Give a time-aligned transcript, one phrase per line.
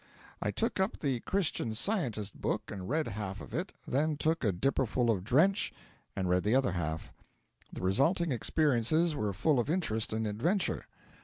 [0.41, 4.51] I took up the 'Christian Scientist' book and read half of it, then took a
[4.51, 5.71] dipperful of drench
[6.15, 7.13] and read the other half.
[7.71, 10.87] The resulting experiences were full of interest and adventure.